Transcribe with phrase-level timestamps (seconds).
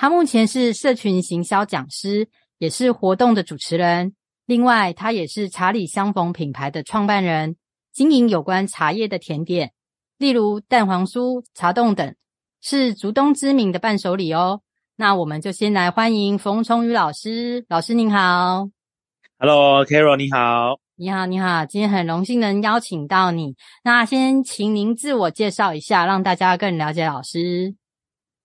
[0.00, 4.14] 他目前是社群行销讲师，也是活动的主持人。
[4.46, 7.56] 另外，他也是茶里相逢品牌的创办人，
[7.92, 9.72] 经营有关茶叶的甜点，
[10.16, 12.14] 例如蛋黄酥、茶冻等，
[12.62, 14.62] 是竹东知名的伴手礼哦。
[14.96, 17.66] 那我们就先来欢迎冯崇宇老师。
[17.68, 18.70] 老师您好
[19.38, 21.66] ，Hello，Carol，你好，你好，你好。
[21.66, 23.54] 今天很荣幸能邀请到你。
[23.84, 27.74] 那先请您自我介绍一下，让大家更了解老师。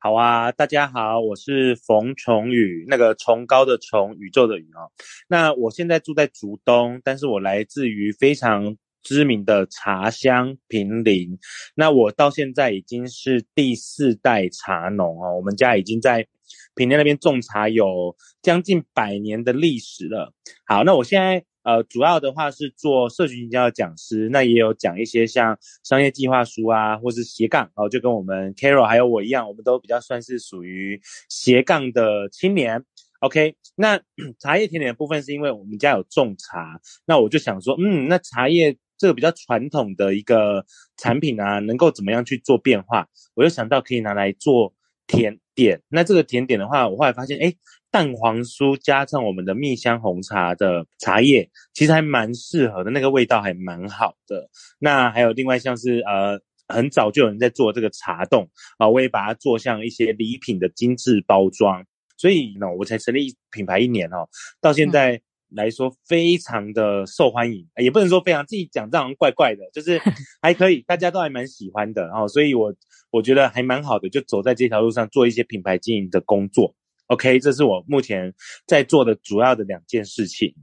[0.05, 4.93] 好啊，大家好，我是冯崇宇，那个崇高的崇，宇宙的宇哦。
[5.27, 11.39] 那我现在住在竹东，但是我来自于非常知名的茶乡平林。
[11.73, 16.27] 那我到现在已经是第四代茶农哦，我们家已经在
[16.75, 20.35] 平林那边种茶有将近百年的历史了。
[20.67, 21.43] 好，那我现在。
[21.65, 32.85] 呃，主要的话是做社群营销的讲师，那也有讲一些像商业计划书啊，或是斜杠哦，就跟我们 Carol 还有我一样，我们都比较算是属于斜杠的青年。
[33.21, 33.99] OK，那
[34.37, 40.63] 茶叶甜点的部分是因为我们家有种茶，那我就想说，嗯，那茶叶这个比较传统的一个
[40.97, 43.07] 产品啊，能够怎么样去做变化？
[43.33, 44.75] 我就想到可以拿来做
[45.07, 45.81] 甜点。
[45.89, 47.57] 那这个甜点的话，我后来发现，诶
[47.95, 54.49] 蛋黄酥加上我们的蜜香红茶的茶叶，其实还蛮适合的，那个味道还蛮好的。
[54.79, 56.37] 那还有另外像是呃，
[56.67, 61.85] 很早就有人在做这个茶冻啊，我也把它做像一些礼品的精致包装。
[62.17, 64.27] 所以呢，我才成立品牌一年哦，
[64.59, 70.01] 到现在来说非常的受欢迎，也不能说非常，自己讲这样怪怪的，就是
[70.43, 72.27] 还可以，大家都还蛮喜欢的哦。
[72.27, 72.75] 所以我
[73.09, 76.75] 我觉得还蛮好的，就走在这条路上做一些品牌经营的工作。
[77.07, 78.33] OK，这是我目前
[78.65, 80.53] 在做的主要的两件事情。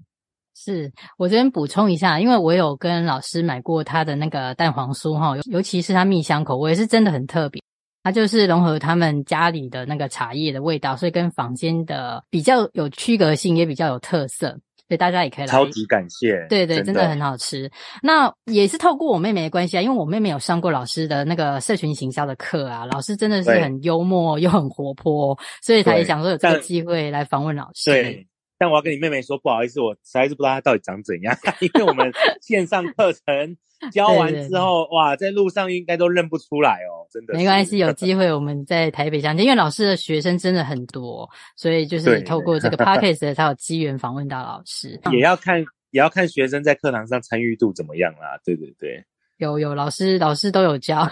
[0.55, 7.61] 是我这边补充一下，因为我有跟老师买过他的那个蛋黄酥哈，尤其是他蜜香口味是真的很特别，
[8.03, 14.59] 它就是融合他们家里的那个茶叶的味道，所以跟坊间的比较有区隔性，也比较有特色。
[14.93, 17.71] 所以大家也可以来，超级感谢，对对，真的很好吃。
[18.03, 27.91] 那也是透过我妹妹的关系啊，因为我妹妹有上过老师的那个社群行销的课啊，老师真的是很幽默又很活泼，所以才想说有这个机会来访问老师。
[27.91, 28.27] 对，
[28.63, 33.57] 但我要跟你妹妹说，不好意思，我实在是不知道她到底长怎样， 因为我们线上课程。
[33.91, 37.35] 教完之后，哇，在路上应该都认不出来哦，真的。
[37.35, 45.01] 没关系，有机会我们在台北相见，因为老师的学生真的很多，所以就是透过这个 podcast 才有机缘访问到老师。
[45.11, 45.59] 也要看，
[45.91, 48.39] 也要看学生在课堂上参与度怎么样啦。
[48.45, 49.05] 对对对，
[49.39, 51.11] 有有老师，老师都有教，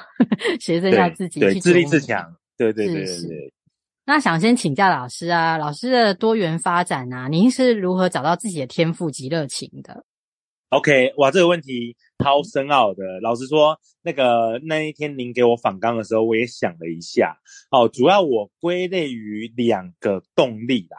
[0.61, 2.37] 学生要自己去自立自强。
[2.56, 3.53] 对对对对对。
[4.10, 10.04] 那想先请教老师啊，老师的多元发展啊，您是如何找到自己的天赋及热情的
[10.71, 13.04] ？OK，哇，这个问题超深奥的。
[13.22, 17.38] 老实说，那个那一天您给我访纲的时候，我也想了一下。
[17.70, 20.99] 哦，主要我归类于两个动力啦。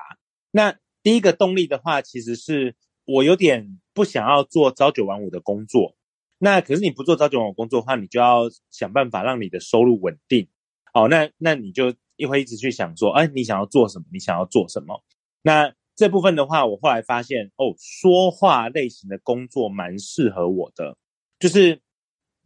[0.50, 0.74] 那
[1.04, 5.98] 第一个动力的话，其实是我有点不想要做朝九晚五的工作。
[6.38, 10.48] 那可是你不做朝九晚五工作的话，你就要想办法让你的收入稳定。
[10.94, 14.06] 哦，那那你就一会一直去想说，哎，你想要做什么？
[14.14, 15.04] 你想要做什么？
[15.42, 15.74] 那。
[15.94, 20.98] 这部分的话，我后来发现哦，说话类型的工作蛮适合我的，
[21.38, 21.80] 就是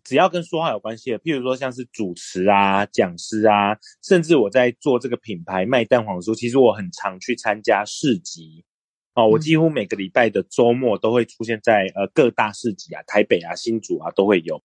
[0.04, 8.66] 只要跟说话有关系的，譬如说像是主持啊、讲师啊，甚至我在做这个品牌卖蛋黄酥，其实我很常去参加市集
[9.14, 14.62] 哦，我几乎每个礼拜的周末都会出现在呃各大市集啊，台北啊、新竹啊都会有。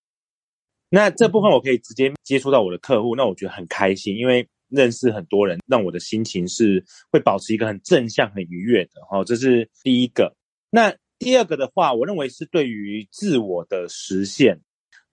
[0.88, 4.48] 那这部分我可以直接接触到我的客户，那我觉得很开心，因为。
[4.71, 8.93] 认识很多人，让我的心情是会保持一个很正向、很愉悦的。
[9.11, 10.34] 哦，这是第一个。
[10.71, 14.61] 那第二个的话，我认为是对于自我的实现，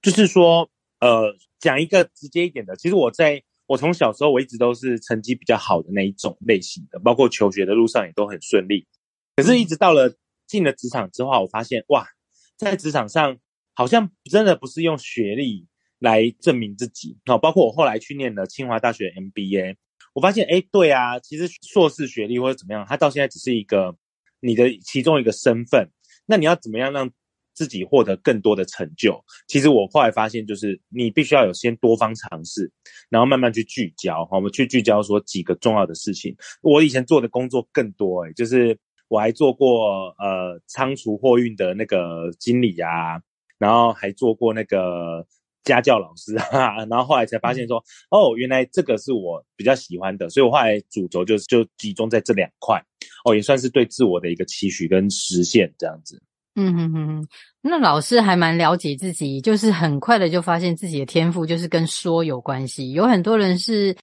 [0.01, 0.69] 就是说，
[0.99, 8.87] 呃，讲一个直接一点的，其实我在我从小时候我一直都是成绩比较好的那一种类型的，包括求学的路上也都很顺利。
[9.35, 10.15] 可是，一直到了
[10.47, 12.07] 进了职场之后，我发现哇，
[12.55, 13.37] 在职场上
[13.73, 15.67] 好像真的不是用学历。
[15.99, 19.75] 来证明自己，好，包括我后来去念了清华大学 MBA，
[20.13, 23.95] 我发现，哎，对啊，其实硕士学历或者怎么样，它到现在只是一个
[24.39, 25.89] 你的其中一个身份。
[26.27, 27.09] 那你要怎么样让
[27.53, 29.23] 自己获得更多的成就。
[29.47, 32.71] 其实我后来发现，就是你必须要有先多方尝试，
[33.09, 34.27] 然后慢慢去聚焦。
[34.31, 36.35] 我们去聚焦说几个重要的事情。
[36.61, 38.77] 我以前做的工作更多，诶，就是
[39.07, 43.19] 我还做过呃仓储货运的那个经理啊，
[43.57, 45.25] 然后还做过那个。
[45.67, 47.77] 家教老师啊， 然后后来才发现说，
[48.09, 52.81] 哦，原来这个是我比较喜欢的，所以我后来主轴就就集中在这两块，
[53.25, 56.21] 哦，也算是对自我的一个期许跟实现这样子。
[56.55, 57.27] 嗯哼哼哼，
[57.61, 62.93] 那老师还蛮了解自己，就是很快的就发现自己的天赋就是跟说有关系。
[62.93, 63.95] 有很多人是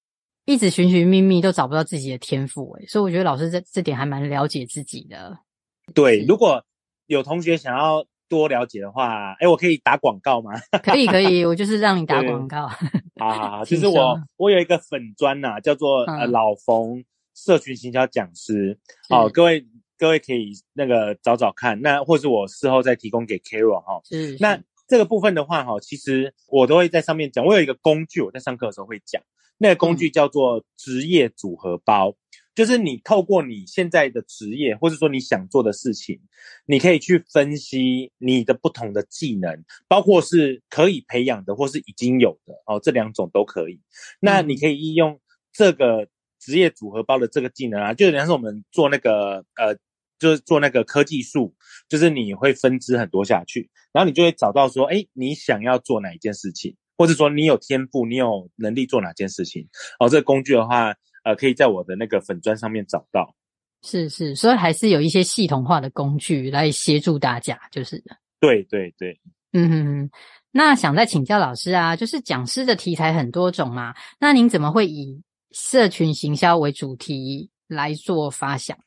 [0.44, 5.36] 一直寻寻觅觅都找不到自己的天赋，诶，所以我觉得老师这这点还蛮了解自己的。
[5.94, 6.64] 对，如果
[7.06, 8.04] 有同学想要。
[8.28, 10.52] 多了解的话，哎，我可以打广告吗？
[10.82, 12.66] 可以，可以，我就是让你打广告。
[12.66, 12.76] 好
[13.30, 17.04] 好好，其实我我有一个粉专呐、啊，叫做呃老冯
[17.34, 18.78] 社群行销讲师。
[19.08, 19.66] 好、哦，各位
[19.98, 24.00] 各位可以那个找找看，那或是我事后再提供给 Carol 哈。
[24.04, 24.36] 是。
[24.40, 27.44] 那这个部分的话哈，其实我都会在上面讲。
[27.44, 29.22] 我有一个工具，我在上课的时候会讲。
[29.58, 32.10] 那个工具叫做职业组合包。
[32.10, 32.14] 嗯
[32.54, 36.20] 就是你透过你现在的职业，或者说你想做的事情，
[36.66, 43.80] 你可以去分析你的不同的技能，包括是可以培养的，或是已经有的哦，这两种都可以。
[44.20, 45.20] 那你可以应用
[45.52, 46.06] 这个
[46.38, 49.76] 职业组合包的这个技能啊，就像是我们做那个呃，
[50.20, 51.52] 就是做那个科技树，
[51.88, 59.68] 就是你会分支很多下去，然后你就会找到说，哎，你想要做哪一件事情，或者说你有天赋，你有能力做哪件事情。
[59.98, 60.94] 哦，这个工具的话。
[61.24, 63.34] 呃，可以在我的那个粉砖上面找到。
[63.82, 68.16] 是是，所以还是有一些系统化的工具来协助大家，就是的。
[68.40, 69.20] 对对对，
[69.52, 70.10] 嗯哼哼。
[70.50, 78.78] 那想再请教老师啊，就是讲师的题材很多种嘛，那您怎么会以社群行销为主题来做发想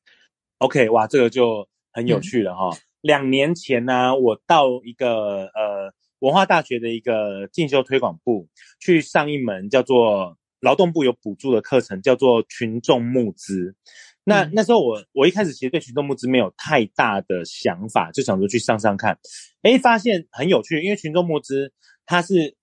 [0.57, 2.69] ？OK，哇，这个就很有趣了哈。
[2.69, 8.47] 嗯、两年前呢、啊，我到一个呃文化大学的一个进修推广部
[8.79, 10.37] 去上一门叫做。
[10.59, 13.75] 劳动部有补助的课程叫做群众募资，
[14.23, 19.19] 那那时候我我一开始其实对群众募资没有太大的想法，就想说去上上看，
[19.61, 21.71] 诶，发现很有趣，因为群众募资
[22.05, 22.55] 它是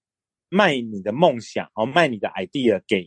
[0.48, 3.06] 卖你的梦想哦，卖你的 idea 给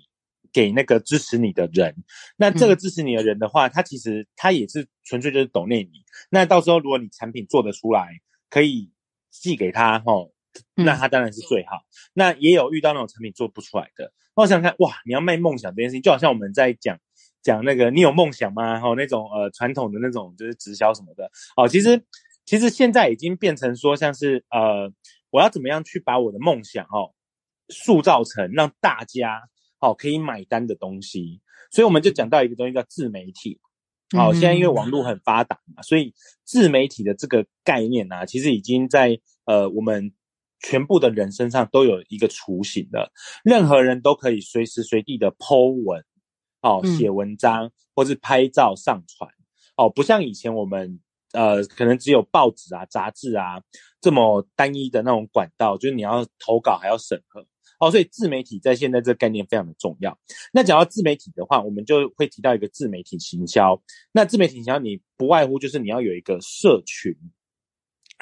[0.54, 1.96] 给那个支持你的人，
[2.38, 8.08] 那这个支持你的人的话，他其实他也是纯粹就是 donate 你，那到时候如果你产品做得出来，
[8.50, 8.92] 可以
[9.30, 10.32] 寄给他齁。
[10.76, 11.78] 那他当然是最好。
[11.78, 14.12] 嗯、那也有遇到那种产品做不出来的。
[14.36, 17.00] 那我想想看，哇，你要卖梦想这件事情，就好像我们在讲
[17.42, 18.80] 讲那个，你有梦想吗？
[18.80, 21.32] 哈，那种呃传统的那种就是直销什么的。
[21.56, 22.04] 哦，其实
[22.46, 24.94] 其实现在已经变成说，像是呃，
[25.32, 27.16] 我要怎么样去把我的梦想哦
[27.70, 29.42] 塑造成让大家
[29.80, 31.42] 哦可以买单的东西。
[31.72, 33.60] 所以我们就讲到一个东西叫自媒体。
[34.16, 36.14] 好，现在因为网络很发达嘛，所以
[36.44, 40.14] 自媒体的这个概念啊，其实已经在呃我们。
[40.60, 43.12] 全部的人身上都有一个雏形的，
[43.44, 46.04] 任何人都可以随时随地的 po 文，
[46.62, 49.30] 哦，写文章或是拍照上传，
[49.76, 51.00] 哦，不像以前我们
[51.34, 53.62] 呃可能只有报纸啊、杂志啊
[54.02, 57.46] 这么单一的那种管道，就是你要投稿还要审核，
[57.80, 60.18] 哦，所以自媒体在现在这个概念非常的重要。
[60.52, 63.80] 那讲到自媒体的话，我们就会提到一个自媒体行销。
[64.12, 67.16] 那自媒体行销你不外乎就是你要有一个社群。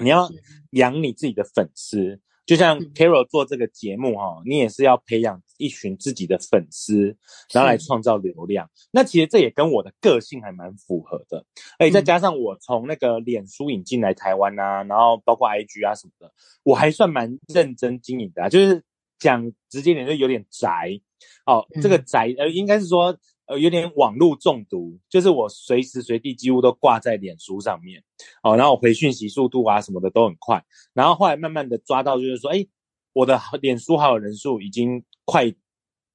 [0.01, 0.29] 你要
[0.71, 7.15] 养你自己的粉丝，就像 Carol 做这个节目哈，你也是要培养一群自己的粉丝，
[7.53, 8.69] 然后来创造流量。
[8.91, 11.45] 那其实这也跟我的个性还蛮符合的，
[11.79, 16.31] 而且再加上我从那个脸书引进来台湾啊，然后包括 IG 啊什么的，
[16.63, 18.83] 我还算蛮认真经营的啊，就是
[19.17, 20.99] 讲直接点就有点宅。
[21.45, 23.17] 哦，这个宅呃应该是说。
[23.47, 28.03] 呃，有点网络中毒，就是我随时随地几乎都挂在脸书上面，
[28.41, 32.65] 哦，然后我回讯息速度啊什么的都很快，然后后来慢慢的抓到，就是说，哎，
[33.13, 35.53] 我的脸书好友人数已经快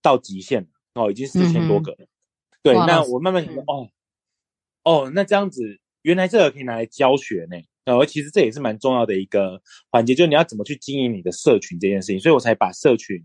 [0.03, 2.09] 到极限了，哦，已经四千多个了，嗯、
[2.65, 3.89] 对，那我慢慢觉得，哦，
[4.83, 13.23] 哦，那这样子，原来这个可以拿来教学呢，呃，其实这也是蛮重要的一个环节，就是你要怎么去经营你的社群这件事情，所以我才把社群。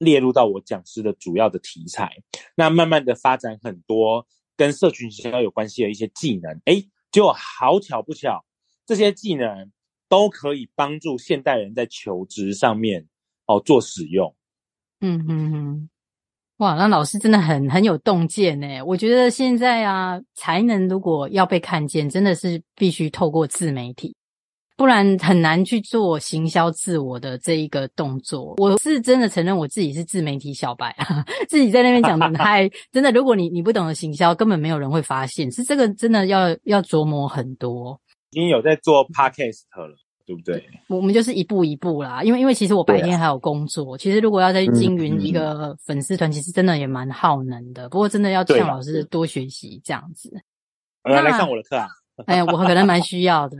[0.00, 2.10] 列入到我讲师的主要的题材，
[2.54, 4.26] 那慢慢的发展很多
[4.56, 8.42] 跟社群行销有关系的一些技能，诶，就好巧不巧，
[8.86, 9.70] 这些技能
[10.08, 13.06] 都可以帮助现代人在求职上面
[13.46, 14.34] 哦做使用。
[15.02, 15.90] 嗯嗯嗯，
[16.56, 18.82] 哇，那老师真的很很有洞见呢。
[18.82, 24.16] 我觉得现在啊，才能如果要被看见，真的是必须透过自媒体。
[24.80, 28.54] 不然很难去做行销自我的这一个动作。
[28.56, 32.66] 我是真的承认我自己是自媒体小白啊， 自己在那边讲的很嗨。
[32.90, 35.52] 真的，如果你你不懂得行销，根本没有人会发现。
[35.52, 38.00] 是这个真的要要琢磨很多。
[38.30, 39.94] 已经有在做 podcast 了，
[40.24, 40.64] 对不对？
[40.88, 47.86] 我们就是一步一步啦，因为因为其实我白天还有工作，啊、其实如果要再去经营一个粉丝团，嗯、其实真的也蛮耗能的。
[47.90, 50.32] 不过真的要向老师多学习这样子。
[51.02, 51.86] 来来上我的课啊！
[52.24, 53.58] 哎呀，我可能蛮需要的。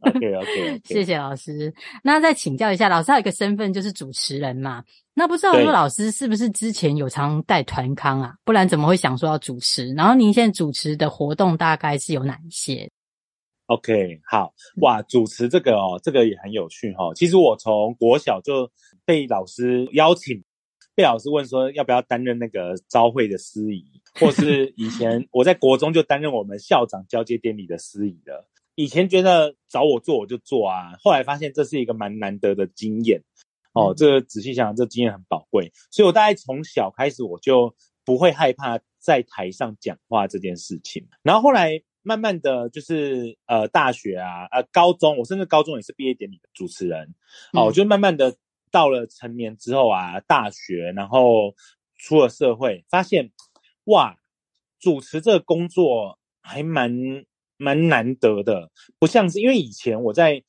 [0.02, 0.80] OK OK，, okay.
[0.84, 1.72] 谢谢老师。
[2.02, 4.82] 那再请教一下，老师还有一个身份就是主持人嘛？
[5.14, 8.34] 那不知道说老师是不是之前有常带团康啊？
[8.44, 9.92] 不然怎么会想说要主持？
[9.94, 12.90] 然后您现在主持的活动大概是有哪一些
[13.66, 17.14] ？OK，好哇，主持这个哦，这个也很有趣哈、哦。
[17.14, 18.70] 其实我从国小就
[19.04, 20.42] 被老师邀请，
[20.94, 23.84] 被老师问说要不要担任那个招会的司仪，
[24.20, 28.46] 或是以前 我在国中就担任我们校长交接典礼的司仪了。
[28.76, 33.22] 以前觉得找我做我就做啊，后来发现这是一个蛮难得的经验
[33.72, 33.94] 哦。
[33.96, 41.06] 这个仔细想想，这个经验很宝贵，所以我大概从小开始我就不会害怕在台上讲话这件事情。
[41.22, 47.14] 然后后来慢慢的就是呃大学啊呃高中，我甚至高中也是毕业典礼的主持人
[47.52, 47.66] 哦。
[47.66, 48.36] 我就慢慢的
[48.72, 51.54] 到了成年之后啊，大学然后
[51.96, 53.30] 出了社会，发现
[53.84, 54.18] 哇，
[54.80, 57.24] 主持这个工作还蛮。
[57.56, 60.42] 蛮难得的，不像是因为以前我在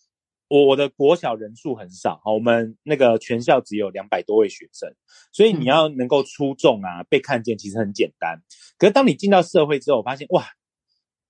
[0.48, 4.94] 我我的国小人数很少，我们那个全校只有两百多位学生，
[5.32, 8.40] 所以你要能够出众啊，被看见其实很简单。
[8.78, 10.46] 可是当你进到社会之后，我发现哇，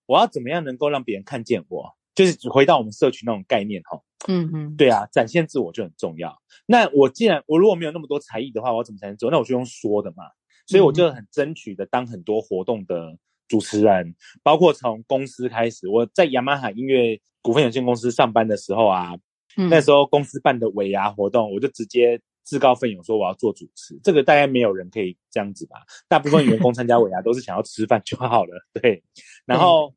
[0.06, 1.96] 我要怎么样能够让别人看见我？
[2.14, 6.42] 就是回到我们社区那种概念哈，嗯嗯，对啊，展现自我就很重要。
[6.66, 9.30] 那我既然我如果没有那么多才艺的话，我怎么才能做？
[9.30, 10.24] 那我就用说的嘛，
[10.66, 13.18] 所以我就很争取的当很多活动的。
[13.48, 19.14] 主持人，包括从公司开始，我在雅马哈音乐股份有限公司上班的时候啊，
[19.58, 24.00] 嗯、那时候公司办的尾牙活动，我就直接自告奋勇说我要做主持。
[24.04, 25.78] 这个大概没有人可以这样子吧？
[26.08, 29.04] 大部分员工参加尾牙都是想要吃饭就好了， 对。
[29.46, 29.94] 然后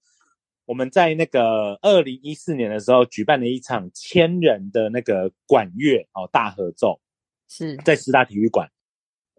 [0.67, 7.00] 我们在那个二零一四年的时候举办了一场千人的那个管乐哦大合奏，
[7.49, 8.69] 是在师大体育馆。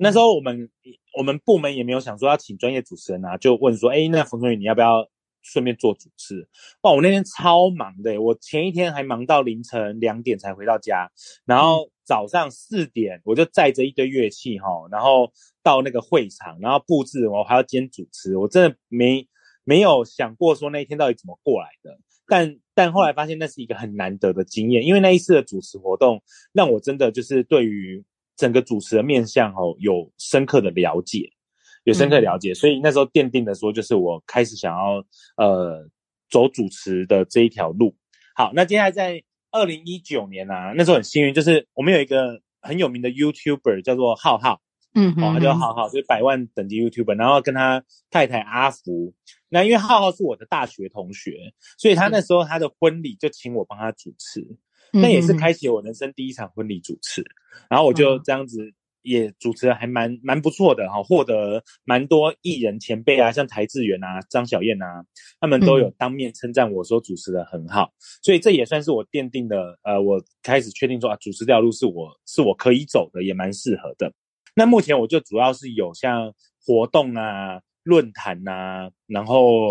[0.02, 0.70] 那时候我们
[1.18, 5.06] 我们部门也没有想说要请专业主持人啊，就问说，哎，那冯春雨你要不要
[5.42, 6.48] 顺便做主持？
[6.84, 11.12] 哇，我那天超忙的，我前一天还忙到凌晨两点才回到家，
[11.44, 15.30] 然后早上四点我就载着一堆乐器哈，然后
[15.62, 19.28] 到那个会场，然后布置，我还要兼主持，我真的没
[19.66, 28.06] 没有想过说那一天到底怎么过来的，但但后来发现那是一个很难得的经验，因为那一次的主持活动让我真的就是对于。
[28.40, 31.30] 整个主持的面向哦，有深刻的了解，
[31.84, 35.04] 有深刻的了解，嗯、所以那时候奠定的说，就是我开始想要
[35.36, 35.86] 呃
[36.32, 37.94] 走主持的这一条路。
[38.34, 44.62] 好，那接下来在二零一九年啊，那时候很幸运，就是我们有一个很有名的 YouTuber 叫做浩浩，
[44.96, 49.14] 嗯哼，哦，他叫浩浩，就是百万等级 YouTuber，然后跟他太太阿福，
[49.50, 54.48] 那因为浩浩是我的大学同学，所以他那时候他的婚礼就请我帮他主持。
[54.92, 57.24] 那也是开启我人生第一场婚礼主持，
[57.70, 65.04] 然后我就这样子也主持的还蛮蛮不错的哈，获得蛮多艺人前辈啊，像台志源啊、张小燕啊，
[65.40, 67.92] 他们都有当面称赞我说主持的很好，
[68.22, 74.12] 所以这也算是我奠定的，呃，我开始确定说啊，主持这条路是我是我可以走的，也蛮适合的。
[74.56, 76.34] 那目前我就主要是有像
[76.66, 79.70] 活动啊、论坛啊，然后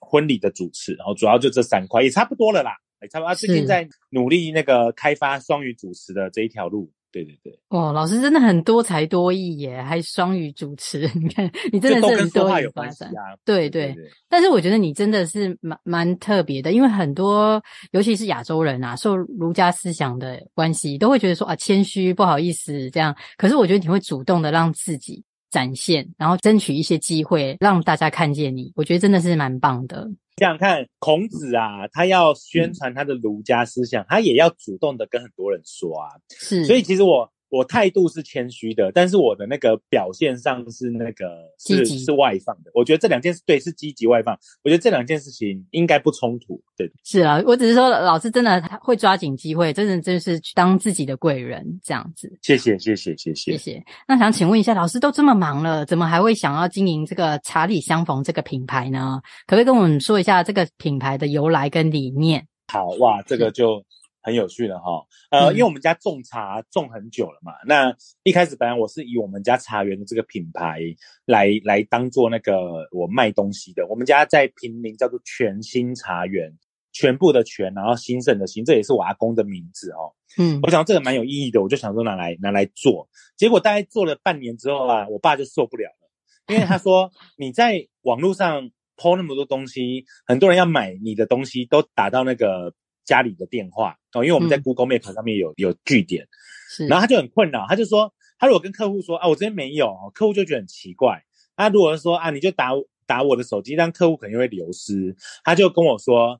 [0.00, 2.72] 婚礼的主持，然后主要就这三块，也差不多了啦。
[3.06, 3.34] 哎，差不多。
[3.34, 6.90] 最近在努力那个开发双语主持的这一条路。
[7.12, 7.58] 对对对。
[7.68, 11.10] 哦，老师真的很多才多艺耶，还双语主持。
[11.14, 13.10] 你看，你真的是很多元发展。
[13.42, 13.86] 对对。
[13.86, 23.16] 对对对，但是我觉得你真的是蛮蛮特别的，因为很多，尤其是亚洲人啊，受儒家思想的关系，都会觉得说啊，谦虚，不好意思这样。
[23.38, 25.24] 可是我觉得你会主动的让自己
[25.56, 28.70] 展现，然后争取一些机会，让大家看见你。
[28.76, 30.06] 我觉得真的是蛮棒的。
[30.36, 36.10] 想想看，孔子啊，他要宣传他的儒家思想，嗯、他也要主动的跟很多人说啊。
[36.28, 37.32] 是，所以其实我。
[37.56, 41.26] 我态度是谦虚的，但是我的那个表现上是那个
[41.58, 42.70] 是是外放的。
[42.74, 44.38] 我觉得这两件事对，是积极外放。
[44.62, 46.62] 我觉得这两件事情应该不冲突。
[46.76, 52.30] 对，是啊，我只是说老师真的会抓紧机会，真的真是当自己的贵人这样子。
[52.42, 53.84] 谢谢谢谢谢谢谢谢。
[54.06, 59.20] 那想请问一下，老师都这么忙了，怎么还会想要经营这个查理相逢这个品牌呢？
[59.46, 62.46] 可不可以跟我们说一下这个品牌的由来跟理念？
[62.68, 63.82] 好哇，这个就。
[64.26, 70.80] 很有趣的哈，呃，因为我们家种茶种很久了嘛，嗯、那一开始本来我是以我们家茶园的这个品牌
[71.26, 73.86] 来来当做那个我卖东西的。
[73.86, 76.52] 我们家在平林叫做全新茶园，
[76.92, 80.10] 全部的全，然后兴盛的兴，这也是我阿公的名字哦。
[80.38, 83.08] 嗯，我想这个蛮有意义的，我就想说拿来拿来做。
[83.36, 92.74] 结果大概做了半年之后啊，我爸就受不了了，因为他说 你在网络上 po 那么多东西，很多人要买你的东西，都打到那个。
[93.06, 96.26] 家里的电话哦，因为我们在 Google Map 上面有、嗯、有据点，
[96.68, 101.22] 是，然后他就很困扰，他就说，他如果跟客户说啊，我这边没有，客户就觉得很奇怪。
[101.56, 102.72] 他如果说啊，你就打
[103.06, 105.16] 打我的手机，让客户肯定会流失。
[105.42, 106.38] 他就跟我说，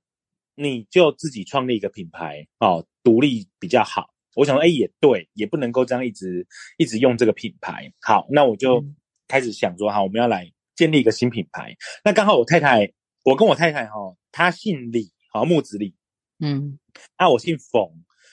[0.57, 4.11] 你就自己创立一个品牌哦，独立比较好。
[4.35, 6.47] 我想说，哎，也对，也不能够这样一直
[6.77, 7.91] 一直用这个品牌。
[8.01, 8.85] 好，那我就
[9.29, 11.75] 开始想说，哈，我们要来建立一个新品牌。
[12.05, 12.93] 那刚好我太太，
[13.25, 13.95] 我跟我太太哈，
[14.33, 15.95] 她姓李，好，木子李，
[16.39, 16.79] 嗯，
[17.17, 17.91] 啊我姓冯，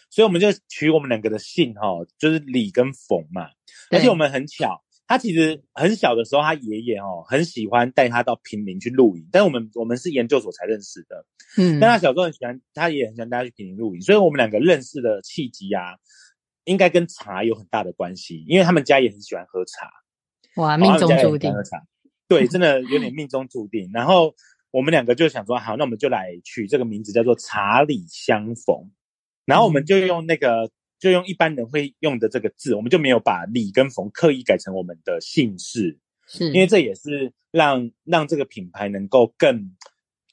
[0.10, 3.50] 所以我们就取我们两个的姓哈，就是李跟冯嘛。
[3.91, 11.25] 而且我们很巧，他其实很小的时候，他爷爷哦很喜欢带他到平林去露营，但我们我们是研究所才认识的。
[11.57, 15.98] 嗯，但他小时候很喜欢，他也很喜欢带他去平林露营，所以我们两个认识的契机啊，
[16.65, 19.89] 应该跟茶有很大的关系，因为他们家也很喜欢喝茶。
[20.55, 21.53] 哇，命中注定。
[21.53, 21.81] 喝茶，
[22.27, 23.89] 对，真的有点 命中注定。
[23.93, 24.36] 然后
[24.73, 28.91] 我们两个就想说，好，那我们就来取这个名字，叫做茶里相逢。
[29.45, 39.71] 然后我们就用那个，就用一般人会用的这个字，我们就没有把李跟逢刻意改成我们的姓氏，是因为这也是让让这个品牌能够更。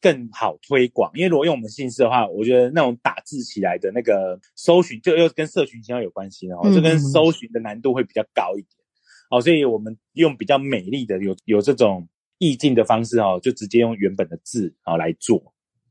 [0.02, 8.70] 更好推广，因为如果用我们姓氏的话，我觉得那种打字起来的那个搜寻，就又跟社群营销有关系哦，就跟搜寻的难度会比较高一点，
[9.30, 12.09] 哦，所以我们用比较美丽的、有有这种
[12.40, 15.40] 意境的方式哦，就直接用原本的字啊来做。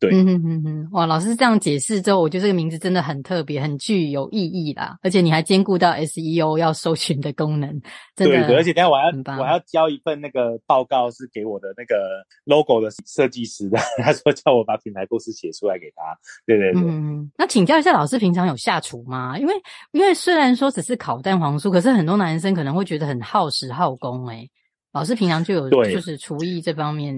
[0.02, 4.98] 对，嗯哼哼哼，哇，老师这样解释之后，我觉得这个名字真的很特别，很具有意义啦。
[5.02, 7.70] 而且你还兼顾到 SEO 要搜寻的功能，
[8.16, 8.38] 真的。
[8.38, 16.18] 对对，而且等下我要我还要交一份那个报告，是给我的那个 logo 的设计师的， 他说叫我把品牌故事写出来给他。
[16.46, 16.82] 对对对。
[16.82, 19.38] 嗯，那请教一下老师，平常有下厨吗？
[19.38, 19.54] 因为
[19.92, 24.26] 因为虽然说只是烤蛋黄酥，可是很多男生可能会觉得很耗时耗工。
[24.30, 24.50] 诶
[24.92, 27.18] 老师平常就有就是厨艺这方面，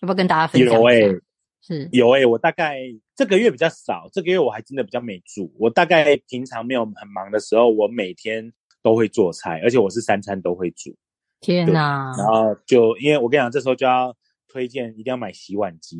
[0.00, 1.20] 要不要跟大家分享一下？
[1.60, 2.78] 是有诶、欸，我大概
[3.16, 5.52] 这个月比较少，这个月我还真的比较没煮。
[5.58, 10.94] 我大概平常没有很忙的时候，我每天都会做菜，而且我是三餐都会煮。
[11.40, 12.14] 天哪！
[12.16, 14.14] 然后就因为我跟你讲，这时候就要
[14.48, 15.98] 推荐一定要买洗碗机，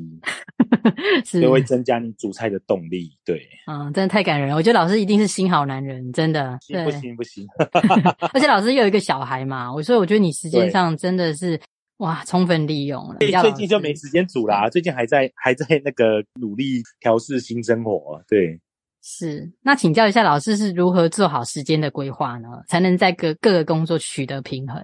[1.25, 3.17] 是就会增加你煮菜的动力。
[3.25, 4.57] 对，嗯，真的太感人了。
[4.57, 6.59] 我觉得老师一定是心好男人，真的。
[6.63, 7.47] 行不行不行。
[8.33, 11.61] 而且老师又有一个小孩嘛，我所以我觉得你时间上真的是。
[11.99, 13.17] 哇，充分利用了。
[13.19, 18.23] 最近就没时间煮啦，最近还在还在那个努力调试新生活。
[18.29, 18.57] 对，
[19.03, 19.51] 是。
[19.63, 22.49] 那请教一下老师是如何做好时间的规划呢？
[22.69, 24.81] 才能在各各个工作取得平衡？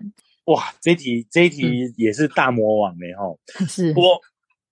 [0.46, 3.38] 哇，这一题这一题也是大魔王嘞吼。
[3.68, 3.92] 是。
[3.96, 4.20] 我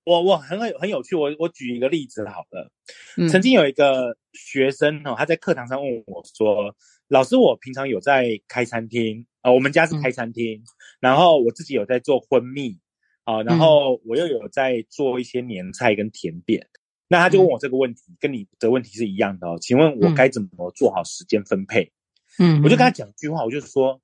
[0.05, 2.71] 我我很很很有趣，我我举一个例子好了。
[3.17, 3.29] 嗯。
[3.29, 6.75] 曾经有一个学生哦，他在课堂上问我说
[7.09, 10.65] ：“老师，我平常有在开餐厅。”啊、呃，我们家是开餐厅，嗯、
[11.01, 12.79] 然后我自己有在做婚蜜，
[13.25, 16.61] 啊、呃，然后我又有在做一些年菜跟甜点。
[16.61, 19.59] 嗯、那他就问我这个问题，跟你的问题是一样的哦。
[19.61, 21.91] 请问我该怎么做好时间分配？
[22.39, 24.01] 嗯，我就跟他讲一句话，我就说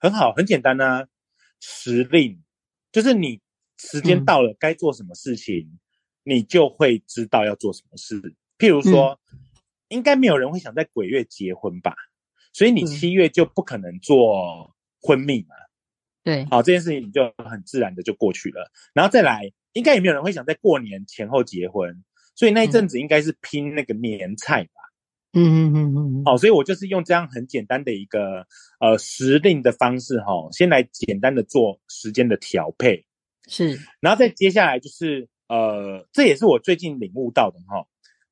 [0.00, 1.06] 很好，很简单呐、啊，
[1.60, 2.42] 时令，
[2.90, 3.40] 就是你
[3.76, 5.78] 时间到了该做什么事情，嗯、
[6.24, 8.34] 你就会知道要做什么事。
[8.58, 9.38] 譬如说，嗯、
[9.88, 11.94] 应该没有人会想在鬼月结婚吧？
[12.52, 14.74] 所以你七月就不可能做。
[15.02, 15.54] 婚蜜嘛，
[16.22, 24.79] 对，好，这件事情你就很自然的就过去了，然后再来，应该也没有人会想在过年前后结婚，所以那一阵子应该是拼那个年菜吧，
[25.32, 28.46] 嗯嗯嗯嗯，好，所以我就是用这样很简单的一个
[28.80, 33.04] 呃时令的方式哈，先来简单的做时间的调配，
[33.46, 37.86] 是，然后再接下来就是呃，这也是我最近领悟到的哈，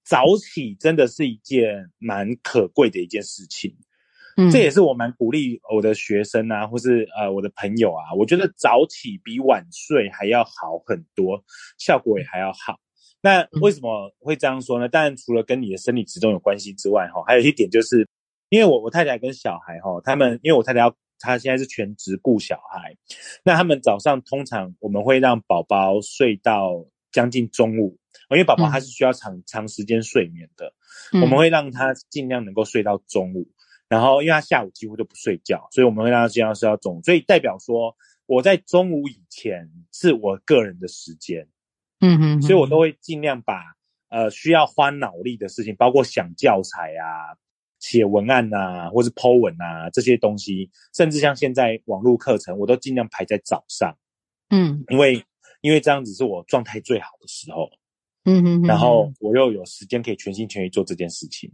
[0.04, 3.76] 早起真的是一件蛮可贵的一件事情。
[4.52, 11.42] 这也是我蛮鼓励我的学生啊，或是呃我的朋友啊，我觉得早起比晚睡还要好很多，
[11.76, 12.78] 效果也还要好。
[13.28, 14.88] 那为什么会这样说呢？
[14.88, 18.08] 当然除了跟你的生理时钟有关系之外，哈，还有一点就是，
[18.48, 22.96] 因为我我太太跟小孩哈，他们因为我太太要她现在是全职顾小孩，
[23.44, 27.98] 那他们早上通常我们会让宝宝睡到将近中午，
[28.30, 30.72] 因为宝宝他是需要长长时间睡眠的，
[31.20, 33.46] 我们会让他尽量能够睡到中午。
[33.90, 37.02] 然后，因为他下午几乎都不睡觉，所以我们会让他尽量睡到中午。
[37.02, 37.94] 所以代表说，
[38.26, 41.48] 我在中午以前是我个人的时间，
[42.00, 43.62] 嗯哼，所以我都会尽量把
[44.08, 47.36] 呃需要花脑力的事情，包括想教材啊、
[47.78, 53.96] 写文案啊，或是 Po 文啊这些东西，甚至像现在网络课程，我都尽量排在早上，
[54.50, 55.24] 嗯，因为
[55.60, 57.68] 因为这样子是我状态最好的时候，
[58.24, 61.52] 嗯哼，然后我又有时间可以全心全意做这件事情，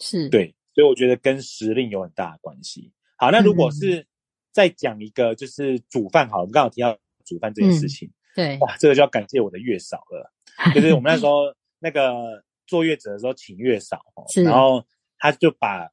[0.00, 0.54] 是对。
[0.74, 2.90] 所以我觉得跟时令有很大的关系。
[3.16, 4.04] 好，那如果是
[4.50, 6.28] 再讲一个，就是煮饭。
[6.28, 8.08] 好，我们刚好提到煮饭这件事情。
[8.08, 10.32] 嗯、对，哇，这个就要感谢我的月嫂了。
[10.74, 14.84] 就是我们那时候 那个坐月子的时候请月嫂，是，然后
[15.18, 15.90] 他就把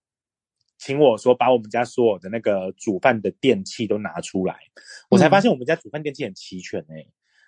[0.78, 7.08] 请我说把我们家所有的那个煮饭的电器都拿出来，嗯、我才发现我们家煮饭电器很齐全诶、欸，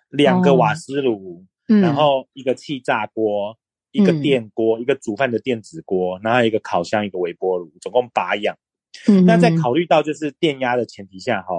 [0.09, 3.57] 两个瓦斯炉，嗯、然后一个气炸锅，
[3.91, 8.55] 一个电锅，嗯、一个煮饭的电子锅，然后一个烤箱，一个微波炉，总共八样。
[9.07, 11.55] 嗯，那在考虑到就是电压的前提下哈，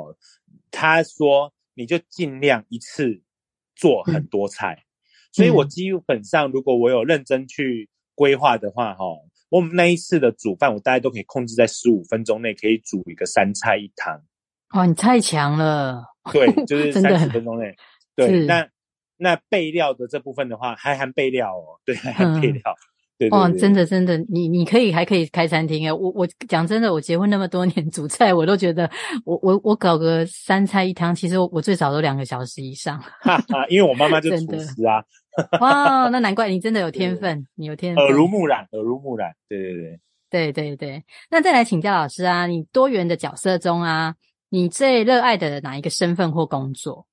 [0.70, 3.20] 他说你就尽量一次
[3.76, 4.86] 做很多菜，嗯、
[5.32, 9.04] 所以我基本上如果我有认真去规划的话哈。
[9.50, 14.20] 我们那一次的煮饭，我大概都可以控制在十五分钟内，可以煮一个三菜一汤。
[14.70, 16.02] 哦，你太强了。
[16.32, 17.72] 对，就是 三十分钟内。
[18.16, 18.68] 对，那
[19.16, 21.78] 那备料的这部分的话，还含备料哦。
[21.84, 22.62] 对，还含备料。
[22.64, 22.82] 嗯、
[23.18, 25.92] 对，对，对，哦，真的真的，你你可以还可以开餐厅诶。
[25.92, 28.90] 我我讲真的，我结婚那么多年，煮菜我都觉得，
[29.24, 32.98] 我我我搞个三菜一汤，其实我我最少都两个小时以上。
[33.20, 35.02] 哈哈，因为我妈妈就 厨师啊。
[35.60, 39.98] 哇，那难怪你真的有 天分，对你有天分，耳濡目染，耳濡目染，对对对，
[40.30, 41.04] 对对对。
[41.30, 44.14] 那再来请教老师啊，你多元的角色中啊，
[44.48, 47.06] 你最热爱的哪一个身份或工作？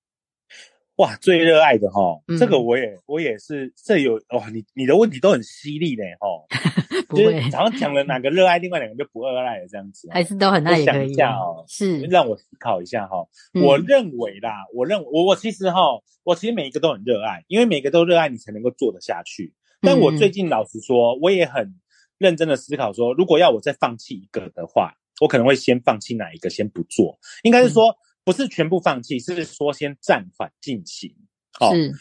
[0.98, 6.46] 哇，最热爱的哈，嗯、这个我也我也是，这有哇，你你的问题都很犀利呢齁，
[7.08, 15.80] 不会就是好像讲了哪个热爱，另外两个就不热爱了这样子，还是都很爱想一下哦，是让我思考一下齁，嗯、我认为啦，我认我我其实哈，
[16.24, 19.54] 我其实每一个都很热爱，因为每个都热爱你才能够做得下去。
[19.82, 21.74] 但我最近老实说，我也很
[22.20, 31.16] 认真的思考说，如果要我再放弃一个的话，我可能会先放弃哪一个，先不做，应该是说不是全部放弃，是说先暂缓进行。
[31.60, 31.92] 哦，是，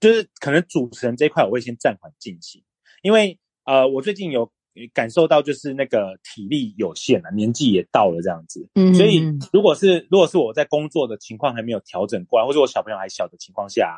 [0.00, 2.62] 就是可能主持人这一块我会先暂缓进行，
[3.02, 4.50] 因为呃，我最近有
[4.92, 13.96] 感受到就是那个体力有限了，年纪也到了这样子，嗯，所以如果是如果是我在工作的情况还没有调整过来，或者我小朋友还小的情况下，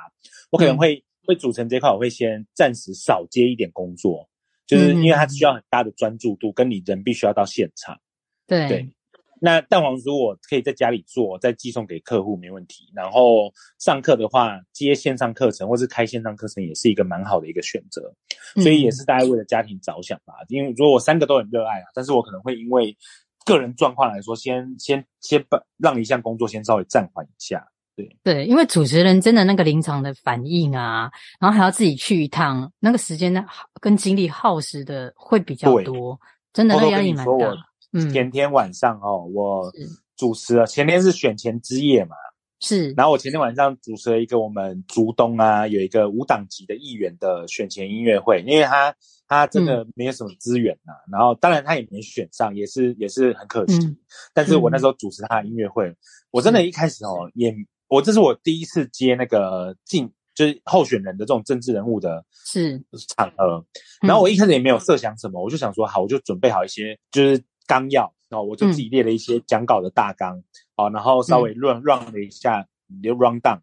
[0.50, 4.28] 我可能会、嗯、会主持人这一块我会先暂时少接一点工作，
[4.66, 7.98] 就是因为它需要很大的专注度，跟你人必须要到现场，
[8.46, 8.68] 对。
[8.68, 8.94] 对
[9.40, 12.90] 那蛋黄酥我可以在家里做，再寄送给客户没问题。
[12.94, 18.14] 然后上课的话，接线上课程或是开线上课程也是一个蛮好的一个选择。
[18.62, 20.34] 所以也是大家为了家庭着想吧。
[20.42, 22.96] 嗯、因为如果我三个都很热爱啊，但是我可能会因为
[23.44, 27.66] 个人状况来说，先先先把让一项工作先稍微暂缓一下。
[27.96, 33.44] 对对，因为主持人真的那个临场的反应啊，然后还要自己去一趟，那个时间呢
[33.80, 36.18] 跟精力耗时的会比较多，
[36.52, 37.54] 真的那压力蛮大。
[38.12, 39.72] 前天晚上哦，我
[40.16, 40.66] 主持了。
[40.66, 42.14] 前天是选前之夜嘛，
[42.60, 42.92] 是。
[42.96, 48.94] 然后我前天晚上主持了一个我们竹东啊，有一个无党籍的议员的选前音乐会，因为他
[49.26, 53.78] 他真的没有什么资源呐、啊，嗯、然后当然他也没选上，也是也是很可惜。
[53.86, 53.96] 嗯、
[54.32, 55.96] 但是我那时候主持他的音乐会，嗯、
[56.30, 57.54] 我真的一开始哦，也
[57.88, 62.80] 我这是我第一次接那个进就是候选人的这种政治人物的是
[63.16, 63.64] 场合，
[64.02, 67.42] 然后我一开始也没有设想什么，嗯、我就想说好，我就准备好一些就是。
[67.66, 70.42] 纲要，然后我就自己列了一些讲稿的大纲，
[70.76, 72.66] 好、嗯，然后稍微 run run 了一下，
[73.02, 73.60] 就 run down，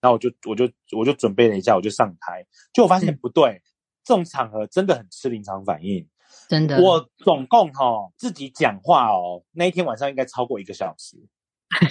[0.00, 3.62] 然后我就我就我就准备了一下，我就上台，就我发现不对，嗯、
[4.04, 6.06] 这种场合真的很吃临场反应，
[6.48, 6.80] 真的。
[6.82, 11.16] 我总共哈、哦、自己讲话哦，那一天晚上应该超过一个小时，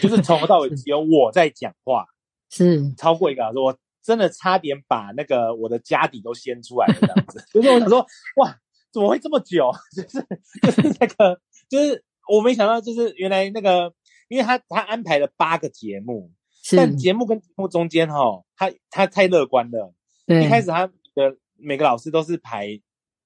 [0.02, 2.06] 就是从头到尾 只有我在讲话，
[2.50, 8.06] 是超过一个小时，我真的差点把那个我的家底都掀出来了这样子， 就是我想说，
[8.38, 8.58] 哇，
[8.92, 9.72] 怎么会这么久？
[9.96, 10.28] 就是
[10.62, 11.40] 就是那个。
[11.74, 13.92] 就是我没想到，就是原来那个，
[14.28, 16.32] 因为他他安排了八个节目，
[16.62, 19.92] 是但节目跟节目中间哈、哦，他他太乐观了。
[20.28, 22.80] 对，一开始他的每个老师都是排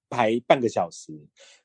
[0.08, 1.12] 排半个小时，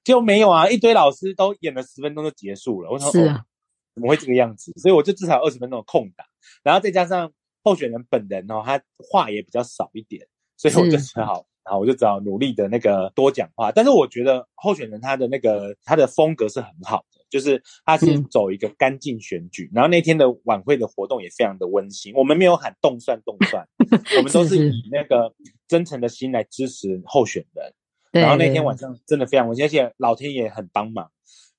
[0.03, 2.91] 结果没有啊，一堆老师都演了十分钟就结束了。
[2.91, 3.47] 我说是啊、哦，
[3.95, 4.73] 怎么会这个样子？
[4.81, 6.27] 所以我就至少二十分钟的空档，
[6.65, 11.47] 然后再加上候选人本人哦，他话也比较少一点，所以我就只好。
[11.65, 19.69] 然后我就只好努力的那个多讲话，但是我觉得候选人他的那个他的风格是很好的，就是他是走一个干净选举。
[19.73, 23.67] 嗯、然后那天的晚会的活动也非常的温馨，我们没有喊动算动算，
[24.19, 25.33] 我们都是以那个
[25.69, 27.73] 真诚的心来支持候选人。
[28.11, 31.11] 然后那天晚上真的非常温馨，而且老天爷很帮忙。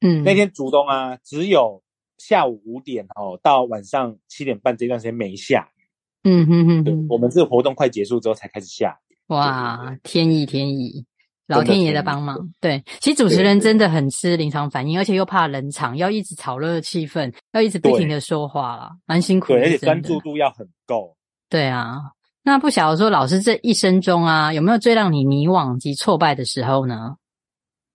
[0.02, 1.82] 嗯，那天竹东啊，只有
[2.18, 5.84] 下午五点哦到晚上七点半这段时间没下雨。
[6.30, 9.13] 嗯哼哼，对，我们这个活动快结束之后才开始下雨。
[9.28, 11.06] 哇，天意天意，
[11.48, 12.38] 老天爷的帮忙。
[12.60, 19.60] 对，其实主持人真的很吃临场反应，而且又怕冷场，要一直炒热气氛，要一直不停的说话啦，蛮辛苦的。
[19.60, 21.16] 对，而且专注度要很够。
[21.50, 22.00] 对啊，
[22.44, 27.16] 那不晓得说老师这一生中啊，有没有最让你迷惘及挫败的时候呢？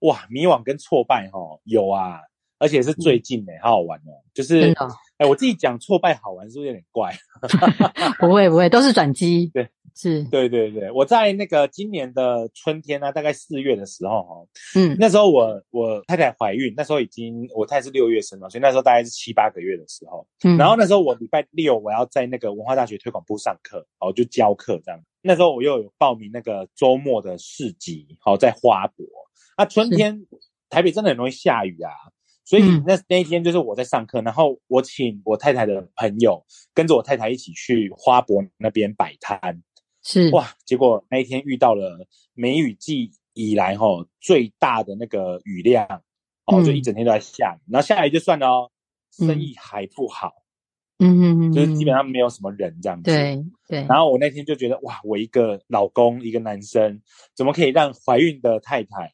[0.00, 2.20] 哇，迷惘跟挫败哦，有啊，
[2.58, 4.12] 而且是最近诶，好好玩哦。
[4.34, 4.74] 就是，
[5.16, 7.14] 哎，我自己讲挫败好玩是不是有点怪？
[8.20, 9.50] 不会不会，都是转机。
[9.52, 9.68] 对。
[10.00, 25.00] 是，对对对，我在那个今年的春天呢、啊，大概四月的时候哈，嗯，那时候我我太太怀孕，那时候已经我太太是六月生嘛，所以那时候大概是七八个月的时候，嗯，然后那时候我礼拜六我要在那个文化大学推广部上课，哦，就教课这样。
[25.20, 29.04] 那时候我又有报名那个周末的市集，好，在花博。
[29.56, 30.24] 那春天
[30.70, 31.90] 台北真的很容易下雨啊。
[32.48, 39.62] 所以那那一天就是我在上课，然后我请我太太的朋友跟着我太太一起去花博那边摆摊，
[40.02, 40.30] 是。
[40.30, 45.86] 哇，结果那一天遇到了梅雨季以来齁最大的那个雨量，
[46.46, 48.70] 哦，就一整天都在下雨，然后下雨就算了哦，
[49.10, 50.32] 生意还不好，
[51.00, 53.44] 嗯嗯嗯，就是基本上没有什么人这样子，对。
[53.68, 53.84] 对。
[53.86, 57.02] 然后我那天就觉得哇，我一个老公一个男生，
[57.34, 59.12] 怎么可以让怀孕的太太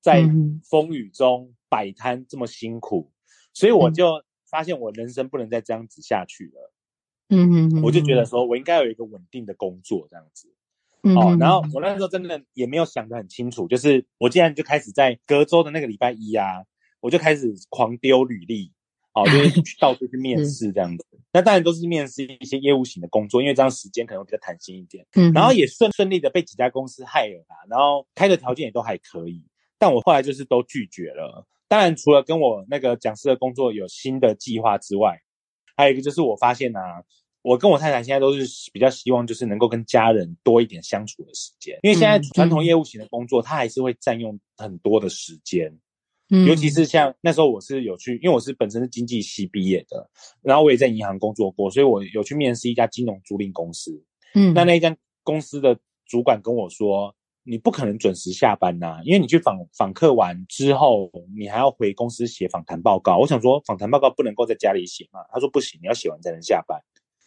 [0.00, 0.28] 在
[0.68, 3.10] 风雨中摆摊这么辛苦，
[3.54, 6.70] 所以我就发现我人生不能再这样子下去了。
[7.30, 10.52] 嗯嗯嗯，我就觉得说我应该有一个稳定的工作这样子。
[11.02, 16.62] 嗯，哦，然后我那时候真的也没有想得很清楚，就是我竟然就开始在隔周的那个礼拜一啊，
[17.00, 18.70] 我就开始狂丢履历，
[19.14, 21.06] 哦，就是 到处去面试这样子。
[21.32, 25.06] 那当然都是面试一些业务型的工作，因为这样时间可能会比较弹性一点。
[25.14, 29.42] 嗯，然后也顺顺利的被几家公司 hire 了，然后开的条件也都还可以，
[29.78, 31.46] 但我后来就是都拒绝了。
[31.72, 35.18] 当然，除了跟我那个讲师的工作有新的计划之外，
[35.74, 37.02] 还有一个就是我发现啊，
[37.40, 45.74] 我跟我太太现在都是比较希望就是能够跟家人多一点相处的时间，因为现在传统业务型的工作，它还是会占用很多的时间，
[46.28, 50.10] 嗯，尤其是像那时候我是有去，因为我是本身是经济系毕业的，
[50.42, 54.04] 然后我也在银行工作过，所以我有去面试一家金融租赁公司，
[54.34, 57.16] 嗯，那那一家公司的主管跟我说。
[57.44, 63.18] 你不可能准时下班呐、啊，因为你去访访客完之后，你还要回公司写访谈报告。
[63.18, 65.20] 我想说，访谈报告不能够在家里写嘛？
[65.32, 66.80] 他说不行，你要写完才能下班。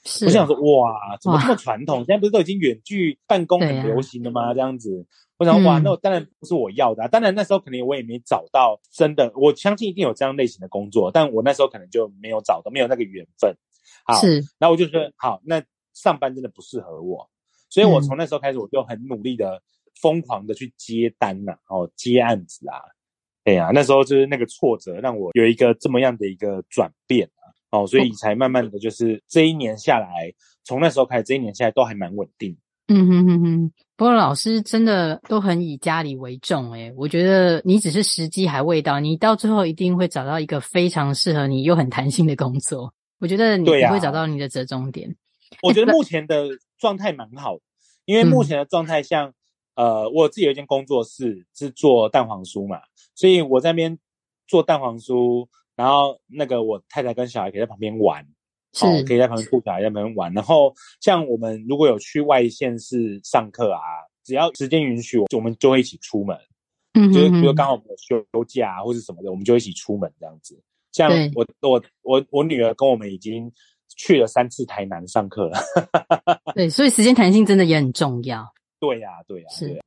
[0.06, 1.98] 是，我想说，哇，怎么这么传统？
[2.06, 4.54] 现在不是都已经远距办公很流行了吗？
[4.54, 5.06] 这样子，
[5.38, 7.08] 我想说哇，那我当然不是我要的、啊。
[7.08, 13.54] 当然那时候可能我也没找到真的，我相信一定有这样类型的工作，但我那时候可能就没有找到，没有那个缘分。
[14.06, 15.62] 好，是，然后我就说好，那
[15.94, 17.28] 上班真的不适合我，
[17.70, 19.62] 所以我从那时候开始，我就很努力的。
[20.02, 22.78] 疯狂的去接单呐、啊，哦，接案子啊，
[23.46, 32.58] 哎呀，那时候就是那个挫折，让我有一个这么样的一个转变啊，哦，所以才慢慢的就是这一年下来，从那时候开始，这一年下来都还蛮稳定。
[32.88, 42.94] 嗯哼哼哼，不过老师真的都很以家里为重诶，我觉得你只是时机还未到，你到最后一定会找到一个非常适合你又很弹性的工作。
[43.20, 45.10] 我觉得你会找到你的折中点。
[45.10, 45.16] 啊、
[45.64, 47.62] 我觉得 目前的状态蛮好的，
[48.06, 49.34] 因为目前的状态像。
[49.76, 52.80] 呃，我自己有一间工作室是做蛋黄酥嘛，
[53.14, 53.98] 所以我在那边
[54.48, 58.26] 做蛋黄酥，然后那个我太太跟小孩可以在旁边玩，
[58.74, 60.34] 是、哦，可以在旁边顾小孩在旁边玩。
[60.34, 63.80] 然后像我们如果有去外县市上课啊，
[64.24, 66.38] 只要时间允许，我们就会一起出门，
[66.94, 70.58] 嗯，就是比如刚好我们有休假或者什么的，我们就一起出门这样子。
[70.94, 73.52] 像我我我我女儿跟我们已经
[73.98, 75.60] 去了三次台南上课了，
[76.56, 78.54] 对，所以时间弹性真的也很重要。
[78.86, 79.82] 对呀、啊，对呀、啊，是。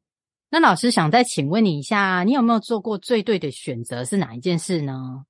[0.50, 5.24] 那老师想再请问你一下，你有没有做过最对的选择是哪一件事呢？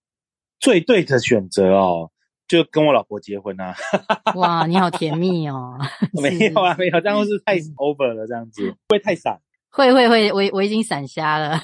[0.60, 2.10] 最对的选择哦，
[2.46, 3.74] 就跟我老婆结婚啊！
[4.36, 5.76] 哇，你好甜蜜哦！
[6.22, 9.40] 没有啊，没有，这样是太 over 了，这样子会太闪。
[9.70, 11.62] 会会会，我我已经闪瞎了。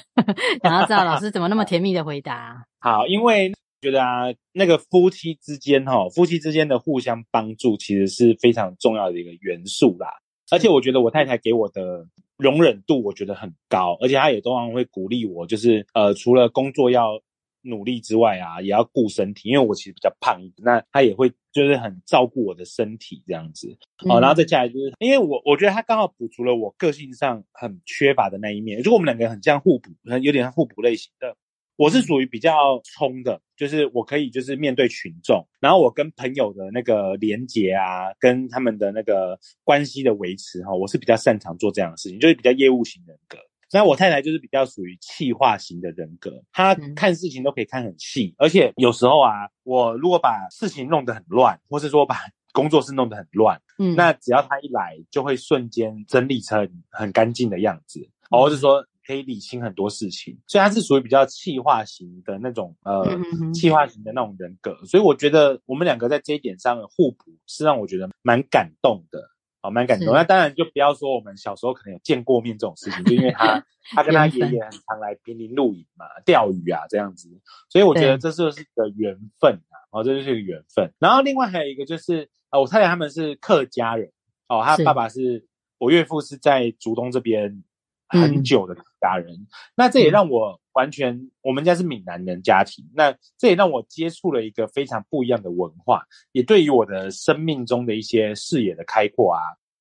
[0.62, 2.64] 想要知道老师怎么那么甜蜜的回答？
[2.80, 10.08] 好，因为觉得啊，那个夫妻之间哈、哦，夫妻之间的互相帮助，其实是非常重要的一个元素啦。
[10.50, 17.20] 而且我觉得我太太给我的容忍度，我觉得很高，而且她也通常会鼓励我，就是呃，除了工作要
[17.62, 23.76] 努力之外啊，也要顾身体，因为我其实比较胖一点，那她也会就是很照顾我的身体这样子。
[24.08, 31.36] 哦，然后再下来就是，因为我我觉得她刚好补足了我个性上很缺乏的那一面，就我们两个很像互补，很有点像互补类型的。
[31.76, 43.38] 我是属于比较冲的，就是我可以就是面对群众，然后我跟朋友的那个连结啊，跟他们的那个关系的维持哈，我是比较擅长做这样的事情，就是比较业务型人格。
[43.72, 52.16] 那我太太就是比较属于气化型的人格，她看事情都可以看很细，而且有时候啊，我如果把事情弄得很乱，或是说把
[52.52, 58.86] 工作室弄得很乱，嗯，那只要她一来，就会瞬间整理成很干净的样子，或者说。
[59.06, 63.04] 可以理清很多事情，所以他是属于比较气化型的那种呃，
[63.52, 70.14] 气化型的那种人格，所以我觉得我们两个在这一点上的互补是让我觉得蛮感动的，好，蛮感动。
[70.14, 73.64] 那当然就不要说我们小时候可能有见过面这种事情，就因为他
[73.94, 77.28] 他跟他爷爷很常来坪林露营嘛，钓鱼啊这样子，
[77.68, 80.90] 所以我觉得这就是一个缘分啊，哦，这就是一个缘分。
[80.98, 84.10] 然后另外还有一个就是呃，我太太他们是客家人，
[84.48, 85.46] 哦，他爸爸是。
[85.78, 87.62] 我岳父是在竹东这边
[88.08, 99.40] 很久的家人，嗯、那这也让我完全，嗯、我们家是闽南人家庭，那这也让我接触了一个非常不一样的文化，也对于我的生命中的一些视野的开阔啊，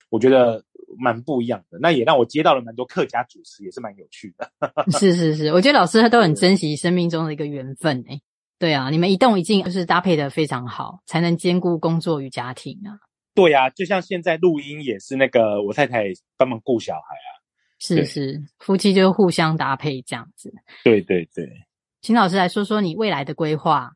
[0.09, 0.63] 我觉得
[0.97, 1.77] 蛮不一样的。
[1.79, 4.51] 那也让我接到了蛮多客家主持，也是蛮有趣的。
[4.97, 8.21] 是是是，我觉得老师他都很珍惜生命中的一个缘分诶。
[8.59, 12.95] 对啊，你们一动一静就是搭配的非常好，才能兼顾工作与家庭啊。
[13.35, 16.05] 对呀、啊，就像现在录音也是那个我太太
[16.37, 17.32] 帮忙顾小孩啊。
[17.85, 20.53] 是是，夫妻就互相搭配这样子。
[20.85, 21.45] 对对对，
[22.01, 23.91] 请老师来说说你未来的规划。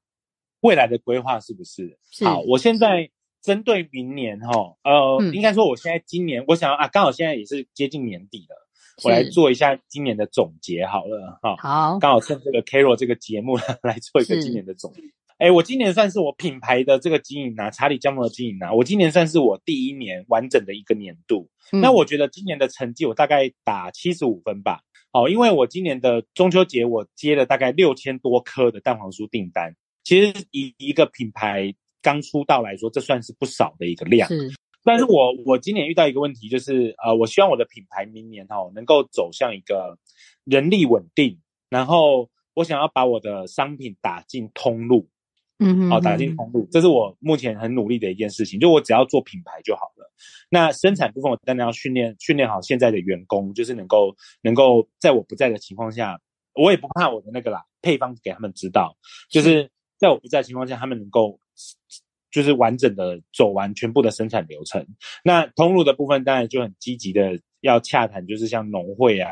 [0.60, 1.98] 未来的规划是不是？
[2.12, 2.26] 是。
[2.26, 3.10] 好，我现在
[3.42, 8.68] 针对明年哈，呃，嗯、应该说我现在今年我想啊，刚好现在也是接近年底了，
[9.06, 11.56] 我来做一下今年的总结好了哈。
[11.58, 15.02] 好，刚好趁这个 Carol 这个节目 来做一个今年的总结。
[15.38, 21.48] 哎，我今年算是我品牌的这个经营啊，查理加盟的经营啊，我今年算是我第一年完整的一个年度。
[21.72, 24.82] 嗯、那我觉得今年的成绩我大概打七十五分吧。
[25.14, 31.72] 哦，因为我今年的中秋节我接了大概六千多颗的蛋黄酥订单，其实以一个品牌
[32.02, 34.28] 刚出道来说，这算是不少的一个量。
[34.28, 34.52] 是，
[34.84, 40.00] 但是我我今年遇到一个问题，就是呃，我希望我的品牌明年哈、哦、能够走向一个
[40.46, 45.08] 人力稳定，然后我想要把我的商品打进通路。
[45.60, 48.60] 嗯哼，好，打进通路，这是我目前很努力的一件事情。
[48.60, 50.12] 就我只要做品牌就好了。
[50.50, 56.20] 那生产部分，我当然要训练训练好现在的员工，就是能够能够在我不在的情况下，
[56.54, 58.96] 我也不怕我的那个啦，配方给他们知道，
[59.30, 61.40] 就是在我不在的情况下，他们能够
[62.30, 64.86] 就是完整的走完全部的生产流程。
[65.24, 67.40] 那通路的部分，当然就很积极的。
[67.62, 69.30] 要洽谈，就是像农会啊，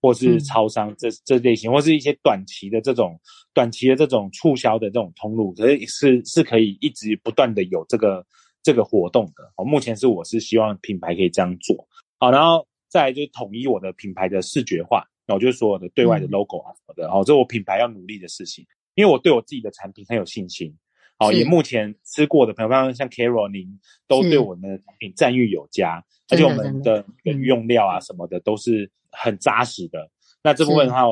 [0.00, 3.18] 或是超商这、嗯、这类型，或是一些短期的这种
[3.52, 8.24] 短期的这种促销的这种通路，可是是是可以一直不断的有这个
[8.62, 9.52] 这个活动的。
[9.56, 11.86] 哦，目前是我是希望品牌可以这样做。
[12.18, 17.08] 好，然后再来就是统一我的品牌的视觉化，然后就是所有的对外的 logo 啊什么的。
[17.10, 20.76] 哦，这是我品牌要努力的事情，因为我对我自己的产品很有信心。
[21.18, 26.04] 好，也目前吃过的朋友，像 Carol 您都对我们的产品赞誉有加。
[26.28, 30.10] 而且我们的用料啊什么的都是很扎实的。
[30.42, 31.02] 那这部分的话，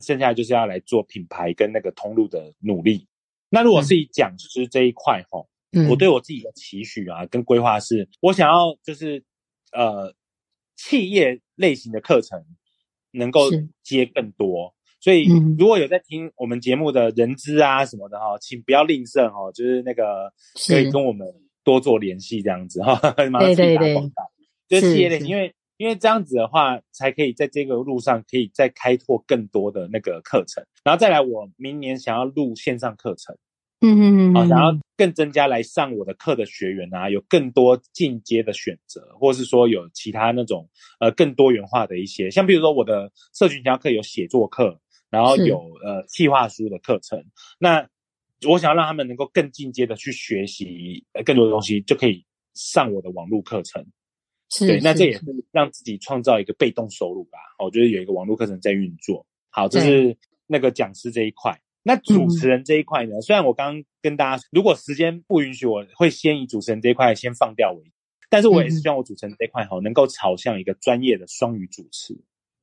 [0.00, 3.08] 剩下就是要来做品牌跟那个通路的努力。
[3.48, 5.48] 那如果是以讲师这一块吼，
[5.88, 9.24] 我对我自己的期许啊跟规划是，我想要就是
[9.72, 10.12] 呃
[10.76, 12.44] 企业类型的课程
[13.12, 13.48] 能够
[13.82, 14.75] 接更多。
[15.00, 15.26] 所以
[15.58, 20.32] 如果有在听我们节目的人资啊什么的哈，请不要吝啬哦，就是那个
[20.68, 21.26] 可以跟我们
[21.62, 22.94] 多做联系这样子哈，
[23.30, 24.14] 马上自己打广告。
[24.68, 33.36] 就是企业类，因为因为这样子的话，才可以在这个路上可以再开拓更多的那个课程，然后再来，我明年想要录线上课程，
[33.80, 47.24] 嗯嗯嗯，好，想要更增加来上我的课的学员啊，有更多进阶的选择，或是说有其他那种呃更多元化的一些，像比如说我的社群营销课有写作课，然后有呃企划书的课程，
[47.58, 47.88] 那
[48.46, 53.86] 我想要让他们能够更进阶的去学习更多的东西，就可以上我的网络课程。
[54.48, 57.38] 是对，那这也是让自己创造一个被动收入吧。
[57.58, 59.26] 我觉得有一个网络课程在运作。
[59.50, 60.16] 好，这是
[60.46, 61.60] 那个讲师这一块。
[61.82, 63.16] 那主持人这一块呢？
[63.16, 67.92] 嗯、虽然我刚刚跟大家说，如果时间不允许，我会先以主持人这一块先放掉为。
[68.28, 72.16] 但是我也是希望我主持人这一块哈，能够朝向一个专业的双语主持，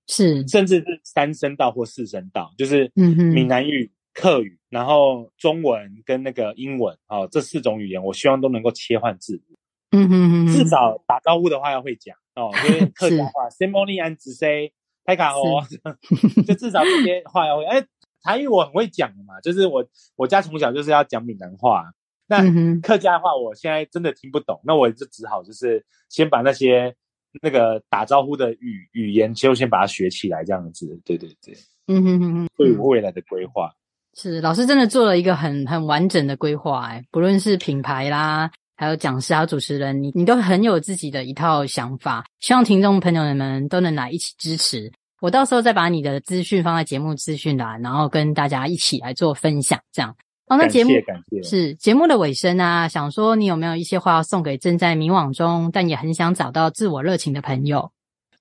[0.08, 9.58] 是，甚至是三声道或四声道，就是闽南语、客语，然后中文跟那个英文，哦，这四种语言，我希望都能够切换自如。
[9.96, 14.74] 嗯哼哼，至少打招呼的话要会讲哦，因为 客家话 and say，
[15.06, 15.62] 太卡哦，
[16.48, 17.66] 就至少这些话要会。
[17.66, 17.86] 哎，
[18.24, 19.86] 台语我很会讲的嘛，就是我
[20.16, 21.92] 我家从小就是要讲闽南话，
[22.26, 22.42] 那
[22.82, 26.96] 客家话我现在真的听不懂，那我就只好就是先把那些
[27.42, 31.00] 那个打招呼的语语言就先把它学起来，这样子。
[31.04, 31.56] 对对对，
[31.88, 33.72] 嗯哼哼哼，对我未来的规划
[34.16, 38.52] 是老师真的做了一个很很完整的规划，哎，不论是品牌啦。
[38.76, 44.92] 还有讲师，还有主持人，你你都很有自己的一套想法，希望听众朋友们都能来一起支持。
[45.22, 50.14] 我到时候再把你的资讯放在节目资讯栏，然后跟大家一起来做分享，这样。
[50.48, 57.92] 哦，那节目感谢是节目的尾声啊，想说你有没有一些话要送给正在迷惘中，但也很想找到自我热情的朋友？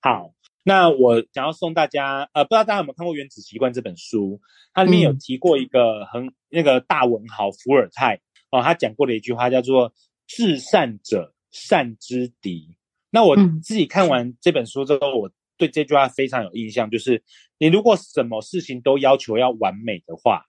[0.01, 0.31] 好，
[0.63, 4.41] 那我想要送大家，呃，不知道大家有没有看过《原子习惯》这本书，
[4.73, 8.19] 它里面有提过一个很、嗯、那个大文豪伏尔泰
[8.51, 9.93] 哦，他讲过的一句话叫做。
[10.25, 12.77] 至善者善之敌。
[13.11, 17.21] 那我自己看完这本书之后，我对这句话非常有印象，就是
[17.59, 20.45] 你如果什么事情都要求要完美的话，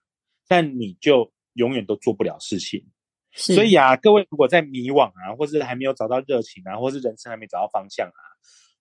[0.47, 2.85] 但你就永远都做不了事情。
[3.33, 8.21] 所以啊，各位如果在迷惘啊，或是还没有找到热情啊，或是人生还没找到方向啊，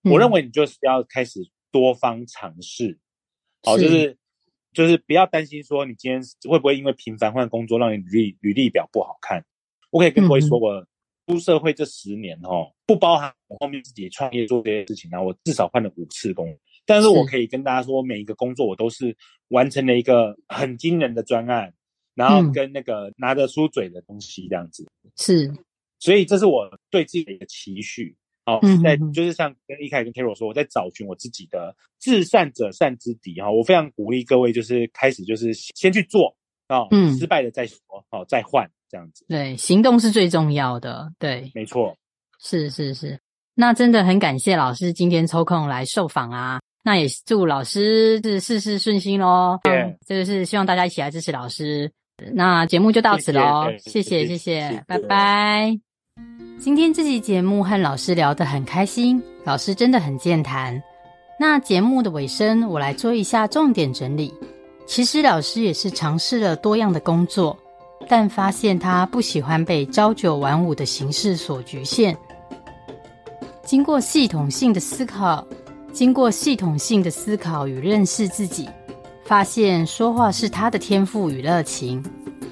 [0.08, 1.40] 我认为你就是要开始
[1.72, 2.96] 多方尝试，
[3.64, 4.18] 好、就是是
[4.72, 9.44] 就是不要担心说你今天会不会因为频繁换工作让你履历履历表不好看。
[9.90, 10.86] 我可以跟各位说过，嗯、
[11.26, 16.56] 出社会这十年哦，不包含我后面自己创业做这些事情啊，我至少换了五次工。
[16.86, 19.16] 但是我可以跟大家说，每一个工作我都是
[19.48, 21.72] 完成了一个很惊人的专案，
[22.14, 24.86] 然后跟那个拿得出嘴的东西这样子。
[25.16, 25.52] 是，
[25.98, 28.16] 所以这是我对自己的一个期许。
[28.46, 33.50] 好，在就是像跟一开始跟 Carol 说，我在找寻我自己的至善者善之敌哈。
[33.50, 36.36] 我非常鼓励各位，就是开始就是先去做
[36.66, 37.78] 啊，嗯，失败了再说，
[38.10, 39.24] 好再换这样子。
[39.28, 41.10] 对，行动是最重要的。
[41.18, 41.96] 对，没错，
[42.38, 43.18] 是是是。
[43.54, 46.60] 那真的很感谢老师今天抽空来受访啊。
[46.82, 49.58] 那也祝老师是事事顺心喽。
[49.62, 51.90] 对、嗯，这个是希望大家一起来支持老师。
[52.32, 55.78] 那节目就到此喽，谢谢谢谢，拜拜。
[56.58, 60.80] 今天这期节目和老师聊得很开心，老师真的很健谈。
[61.38, 64.32] 那节目的尾声，我来做一下重点整理。
[64.86, 67.58] 其实老师也是尝试了多样的工作，
[68.08, 72.16] 但发现他不喜欢被朝九晚五的形式所局限。
[73.64, 75.46] 经过系统性的思考。
[75.92, 78.68] 经过系统性的思考与认识自己，
[79.24, 82.02] 发现说话是他的天赋与热情，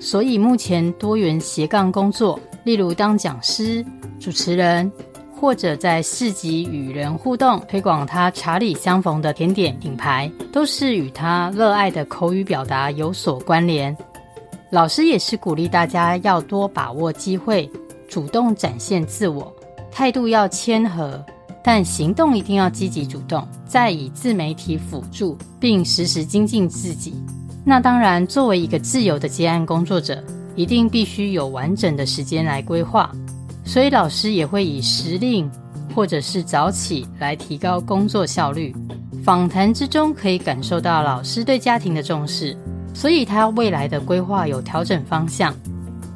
[0.00, 3.84] 所以目前多元斜杠工作，例如当讲师、
[4.18, 4.90] 主持人，
[5.38, 13.94] 或者在市集与人互动，推广他茶里相逢的甜点品牌，都是与他热爱的口语表达有所关联。
[14.70, 17.70] 老师也是鼓励大家要多把握机会，
[18.08, 19.54] 主动展现自我，
[19.90, 21.22] 态度要谦和。
[21.64, 27.14] 但行动一定要积极主动，再以自媒体辅助，并时时精进自己。
[27.64, 30.22] 那当然，作为一个自由的接案工作者，
[30.56, 33.10] 一定必须有完整的时间来规划。
[33.64, 35.48] 所以老师也会以时令
[35.94, 38.74] 或者是早起来提高工作效率。
[39.22, 42.56] 访谈之中可以感受到老师对家庭的重视，
[42.92, 45.54] 所以他未来的规划有调整方向。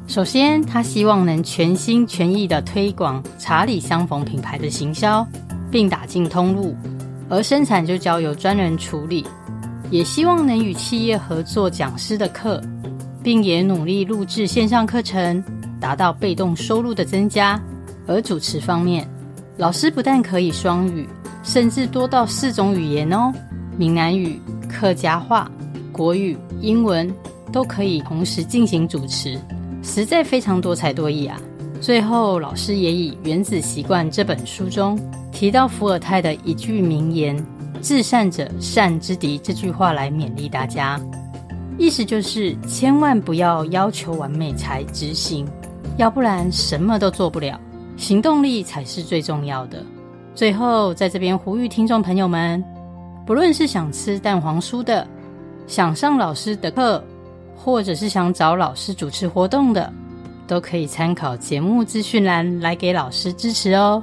[0.07, 5.27] 首先，他希望能全心全意地推广查理相逢品牌的行销，
[5.69, 6.73] 并打进通路，
[7.27, 9.25] 而生产就交由专人处理。
[9.91, 12.61] 也希望能与企业合作讲师的课，
[13.21, 15.43] 并也努力录制线上课程，
[15.79, 17.61] 达到被动收入的增加。
[18.07, 19.05] 而主持方面，
[19.57, 21.07] 老师不但可以双语，
[21.43, 23.31] 甚至多到四种语言哦，
[23.77, 24.39] 闽南语、
[24.69, 25.51] 客家话、
[25.91, 27.13] 国语、英文
[27.51, 29.37] 都可以同时进行主持。
[29.87, 31.39] 实在非常多才多艺啊！
[31.79, 34.99] 最后，老师也以《原子习惯》这本书中
[35.31, 37.41] 提到伏尔泰的一句名言
[37.81, 40.99] “至善者善之敌”这句话来勉励大家，
[41.77, 45.47] 意思就是千万不要要求完美才执行，
[45.95, 47.57] 要不然什么都做不了。
[47.95, 49.81] 行动力才是最重要的。
[50.35, 52.61] 最后，在这边呼吁听众朋友们，
[53.25, 55.07] 不论是想吃蛋黄酥的，
[55.65, 57.01] 想上老师的课。
[57.57, 59.91] 或者是想找老师主持活动的，
[60.47, 64.01] 都可以参考节目资讯栏来给老师支持哦。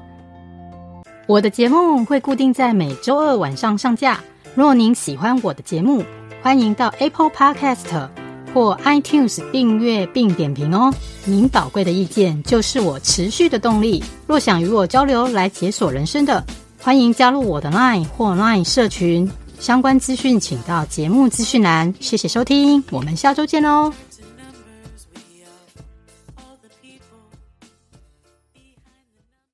[1.27, 4.21] 我的节目会固定在每周二晚上上架。
[4.55, 6.05] 若您喜欢我的节目，
[6.43, 8.09] 欢迎到 Apple Podcast
[8.53, 10.93] 或 iTunes 订阅并点评哦。
[11.25, 14.05] 您宝贵的意见就是我持续的动力。
[14.27, 16.45] 若想与我交流来解锁人生的，
[16.79, 19.29] 欢迎加入我的 Line 或 Line 社群。
[19.59, 21.95] 相关资讯请到节目资讯栏。
[22.01, 23.93] 谢谢收听，我们下周见喽。